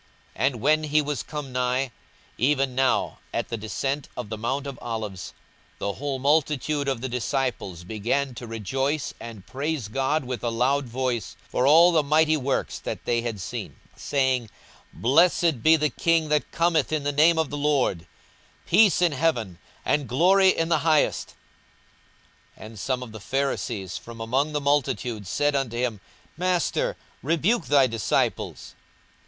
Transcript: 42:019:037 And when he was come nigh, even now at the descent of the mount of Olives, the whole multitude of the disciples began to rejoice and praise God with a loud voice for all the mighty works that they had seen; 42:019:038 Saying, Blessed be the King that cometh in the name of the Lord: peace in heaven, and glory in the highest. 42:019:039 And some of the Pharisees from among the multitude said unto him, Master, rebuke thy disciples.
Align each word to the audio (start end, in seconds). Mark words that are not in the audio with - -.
42:019:037 0.35 0.45
And 0.47 0.55
when 0.61 0.83
he 0.85 1.01
was 1.03 1.21
come 1.21 1.51
nigh, 1.51 1.91
even 2.39 2.73
now 2.73 3.19
at 3.31 3.49
the 3.49 3.55
descent 3.57 4.09
of 4.17 4.29
the 4.29 4.37
mount 4.39 4.65
of 4.65 4.79
Olives, 4.81 5.31
the 5.77 5.93
whole 5.93 6.17
multitude 6.17 6.87
of 6.87 7.01
the 7.01 7.07
disciples 7.07 7.83
began 7.83 8.33
to 8.33 8.47
rejoice 8.47 9.13
and 9.19 9.45
praise 9.45 9.89
God 9.89 10.23
with 10.25 10.43
a 10.43 10.49
loud 10.49 10.85
voice 10.87 11.37
for 11.47 11.67
all 11.67 11.91
the 11.91 12.01
mighty 12.01 12.35
works 12.35 12.79
that 12.79 13.05
they 13.05 13.21
had 13.21 13.39
seen; 13.39 13.75
42:019:038 13.95 13.99
Saying, 13.99 14.49
Blessed 14.91 15.61
be 15.61 15.75
the 15.75 15.91
King 15.91 16.29
that 16.29 16.49
cometh 16.51 16.91
in 16.91 17.03
the 17.03 17.11
name 17.11 17.37
of 17.37 17.51
the 17.51 17.57
Lord: 17.57 18.07
peace 18.65 19.03
in 19.03 19.11
heaven, 19.11 19.59
and 19.85 20.09
glory 20.09 20.49
in 20.49 20.69
the 20.69 20.79
highest. 20.79 21.35
42:019:039 22.57 22.65
And 22.65 22.79
some 22.79 23.03
of 23.03 23.11
the 23.11 23.19
Pharisees 23.19 23.99
from 23.99 24.19
among 24.19 24.53
the 24.53 24.59
multitude 24.61 25.27
said 25.27 25.55
unto 25.55 25.77
him, 25.77 25.99
Master, 26.35 26.97
rebuke 27.21 27.67
thy 27.67 27.85
disciples. 27.85 28.73